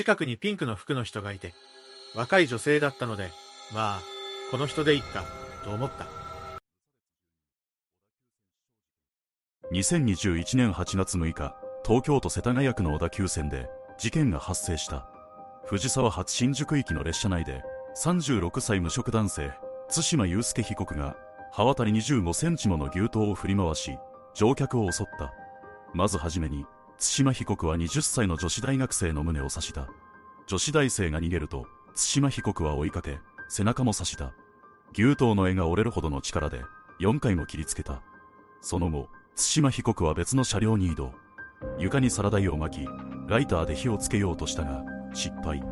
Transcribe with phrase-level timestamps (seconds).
[0.00, 1.52] 近くにピンクの服の人がいて、
[2.14, 3.28] 若い女性だったので、
[3.74, 4.00] まあ、
[4.50, 5.24] この人でいっか、
[5.62, 6.06] と思った。
[9.74, 13.68] 2021年8月6日、東京都世田谷区の小田急線で
[13.98, 15.06] 事件が発生した。
[15.66, 17.62] 藤沢発新宿行きの列車内で、
[18.02, 19.52] 36歳無職男性、
[19.90, 21.14] 津島祐介被告が、
[21.52, 23.98] 刃渡り25センチもの牛刀を振り回し、
[24.32, 25.34] 乗客を襲った。
[25.92, 26.64] まずはじめに、
[27.00, 29.88] 対馬被告は20歳の女子大学生の胸を刺した。
[30.46, 34.34] 女子大生が逃げると、対馬被告は追いかけ、背中も刺した。
[34.92, 36.62] 牛刀の柄が折れるほどの力で、
[37.00, 38.02] 4回も切りつけた。
[38.60, 41.14] その後、対馬被告は別の車両に移動。
[41.78, 42.86] 床にサラダ油を巻き、
[43.28, 45.62] ライターで火をつけようとしたが、失敗。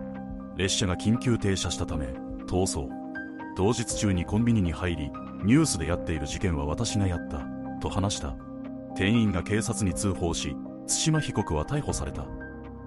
[0.56, 2.06] 列車が緊急停車したため、
[2.46, 2.88] 逃走。
[3.54, 5.10] 同日中にコンビニに入り、
[5.44, 7.44] ニュースでやっている事件は私がやった、
[7.80, 8.34] と話した。
[8.96, 10.56] 店員が警察に通報し、
[10.88, 12.26] 対馬被告は逮捕された。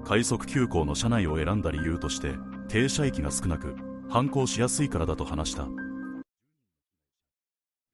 [0.03, 2.33] 快速急行の車内を選んだ理由として、
[2.67, 3.75] 停車駅が少なく、
[4.09, 5.67] 反抗しやすいからだと話した。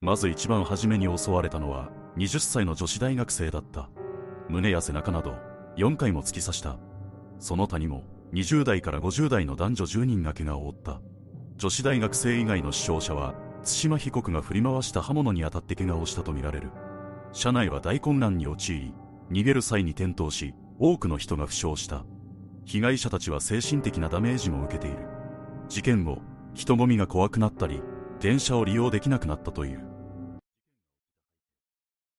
[0.00, 3.90] まず一番初めに襲われたのは、20歳の女子大学生だった。
[4.48, 5.34] 胸や背中など、
[5.76, 6.78] 4回も突き刺した。
[7.38, 11.00] その他にも、20代から50代の男女10人が怪我を負った。
[11.56, 13.34] 女子大学生以外の死傷者は、
[13.64, 16.70] 対馬被告が振り回した刃物に当たって怪我をしたとみられる。
[17.32, 18.94] 車内は大混乱に陥り、
[19.30, 22.04] 逃げる際に転倒し、多くの人が負傷した。
[22.64, 24.98] 被害者たちは精神的なダメージも受けている。
[25.68, 26.18] 事件後、
[26.54, 27.82] 人混みが怖くなったり、
[28.20, 29.80] 電車を利用できなくなったという。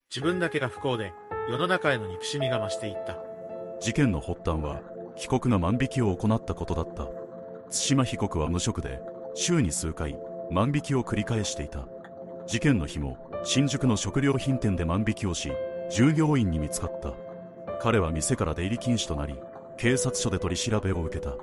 [0.10, 1.14] 自分だけが不幸で、
[1.50, 3.18] 世の中への憎しみが増していった。
[3.80, 4.82] 事件の発端は、
[5.16, 7.08] 被告が万引きを行ったことだった。
[7.70, 9.02] 対馬被告は無職で、
[9.36, 10.18] 週に数回、
[10.52, 11.88] 万引きを繰り返していた。
[12.48, 15.52] 事件の日も、新宿の食料品店で万引きをし、
[15.90, 17.14] 従業員に見つかった。
[17.82, 19.36] 彼は店から出入り禁止となり、
[19.78, 21.34] 警察署で取り調べを受けた。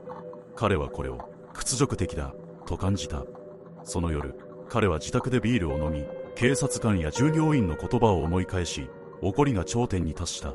[0.55, 2.34] 彼はこれを屈辱的だ
[2.66, 3.25] と感じた。
[3.84, 4.38] その夜、
[4.69, 8.88] 彼は自宅でビールを飲み、警察官や従業員の言葉を思い返し、
[9.22, 10.53] 怒りが頂点に達した。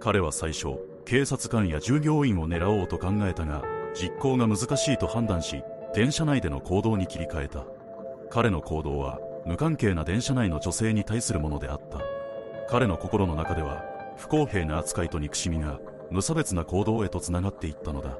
[0.00, 3.62] 彼は最初、警察官や従業員を狙おうと考えたが、
[3.94, 5.62] 実行が難しいと判断し、
[5.94, 7.66] 電車内での行動に切り替えた。
[8.30, 12.19] 彼の行動は、無関係な電車内の女性に対するものであった。
[12.70, 13.84] 彼の心の中では
[14.16, 18.16] 不公平な扱いと憎しみが無差別な行動へとつながっていったのだ。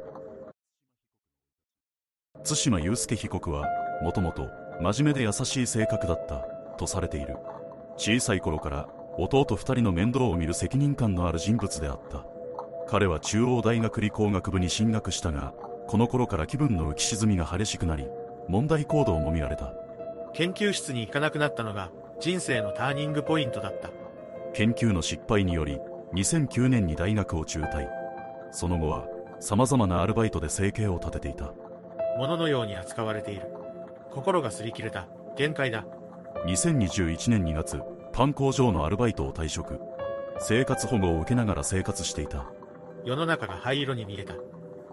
[2.42, 3.68] 対馬祐介被告は
[4.02, 4.48] もともと
[4.80, 6.38] 真面目で優しい性格だった
[6.78, 7.36] とされている。
[7.96, 8.88] 小さい頃から
[9.18, 12.26] 弟2人の面倒を見る責任感のある人物であった。
[12.88, 15.54] 彼は中央大学理工学部に進学したが
[15.86, 18.08] この頃から気分の浮き沈みが激しくなり
[18.48, 19.72] 問題行動も見られた。
[20.32, 23.99] 研究室に行かなくなったのが人生のターニングポイントだった。
[24.52, 25.78] 研究の失敗により
[26.14, 27.88] 2009年に大学を中退。
[28.50, 29.06] その後は
[29.38, 31.52] 様々なアルバイトで生計を立てていた。
[32.18, 33.42] 物のように扱われている。
[34.10, 35.06] 心が擦り切れた。
[35.36, 35.86] 限界だ。
[36.46, 37.80] 2021年2月
[38.12, 39.78] パン工場のアルバイトを退職。
[40.40, 42.50] 生活保護を受けながら生活していた。
[43.04, 44.34] 世の中が灰色に見えた。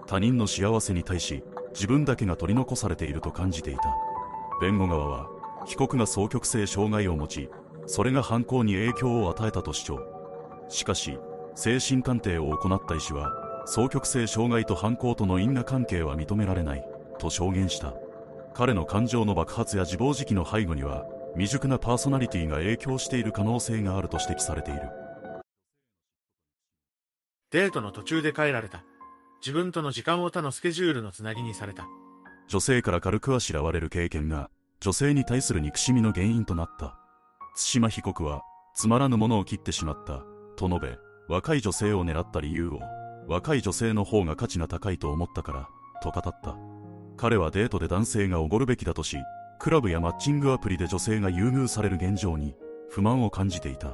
[0.05, 1.43] 他人の幸せに対し
[1.73, 3.81] 自分だけが取り残されていると感じていた。
[4.61, 5.27] 弁護側は
[5.65, 7.49] 被告が双極性障害を持ち
[7.87, 9.99] それが犯行に影響を与えたと主張。
[10.69, 11.17] しかし
[11.55, 13.31] 精神鑑定を行った医師は
[13.65, 16.85] 双極性障害と犯行との因果関係は認められない
[17.17, 17.93] と証言した。
[18.53, 24.81] 彼の感情の爆発や自暴自棄の背後には未熟なパーソナリティが影響している可能性があると指摘されている。
[27.51, 28.83] デートの途中で帰られた。
[29.39, 31.87] 自分との時間を他のスケジュールのつなぎにされた。
[32.47, 34.49] 女性から軽くあしらわれる経験が
[34.79, 36.97] 女性に対する憎しみの原因となった
[37.57, 38.43] 対馬被告は、
[38.75, 40.23] つまらぬものを切ってしまった、
[40.55, 40.97] と述べ、
[41.27, 42.79] 若い女性を狙った理由を、
[43.27, 45.69] 若い女性の方が価値が高いと思ったから、
[46.03, 46.55] と語った。
[47.17, 49.17] 彼はデートで男性がおごるべきだとし、
[49.57, 52.55] クラブやマッチングアプリで女性が優遇される現状に、
[52.89, 53.91] 不満を感じていた。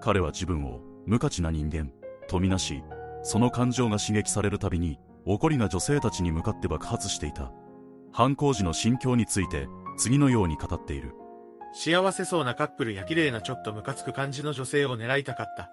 [0.00, 1.92] 彼は自分を、無価値な人間、
[2.26, 2.82] とみなし、
[3.22, 7.52] その感情が刺激されるたびに、怒りが女性たちに向かって爆発していた。
[8.12, 9.68] 犯行時の心境について、
[9.98, 11.14] 次のように語っている。
[11.76, 15.72] 幸せそうなカップルや綺麗なちょっとムカつく感じの女性を狙いたかった。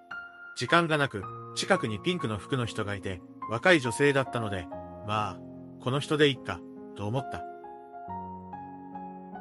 [0.58, 1.24] 時間がなく、
[1.56, 4.68] 近くにピンクの服の人がいて、若い女性だったので、
[5.08, 5.40] まあ、
[5.80, 6.60] この人でいっか、
[6.98, 7.44] と思った。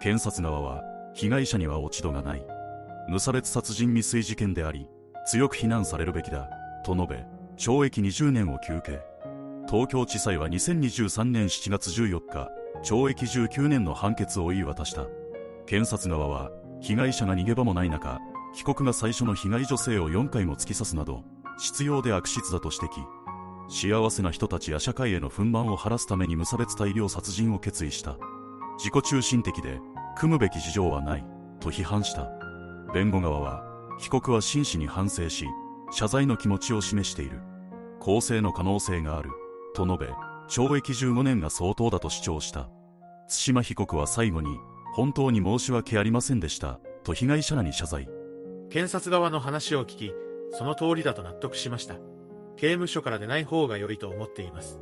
[0.01, 0.83] 検察側は、
[1.15, 2.47] 被害者には落ち度がない。
[3.09, 4.87] 無差別殺人未遂事件であり、
[5.27, 6.51] 強く非難されるべきだ、
[6.85, 7.25] と述べ、
[7.57, 9.01] 懲役20年を求刑。
[9.69, 12.51] 東京地裁は2023年7月14日、
[12.83, 15.07] 懲役19年の判決を言い渡した。
[15.71, 16.51] 検察側は、
[16.81, 18.19] 被害者が逃げ場もない中、
[18.53, 21.23] 被告が最初の被害女性を4回も突き刺すなど、
[21.59, 23.07] 執拗で悪質だと指摘。
[23.69, 28.17] 幸せな人たちや社会への憤懣を晴らすために無差別大量殺人を決意した。
[28.79, 29.79] 自己中心的で、
[30.17, 31.25] 組むべき事情はない、
[31.61, 32.29] と批判した。
[32.93, 33.63] 弁護側は、
[34.01, 35.47] 被告は真摯に反省し、
[35.93, 37.43] 謝罪の気持ちを示している。
[38.01, 39.31] 公正の可能性がある、
[39.77, 40.07] と述べ、
[40.49, 42.69] 懲役15年が相当だと主張した。
[43.29, 44.59] 対馬被告は最後に、
[44.93, 48.09] 本当に申し訳ありませんでした、と被害者らに謝罪。
[48.71, 50.13] 検察側の話を聞き、
[50.53, 51.97] その通りだと納得しました。
[52.57, 54.81] 刑務所から出ない方が良いと思っています。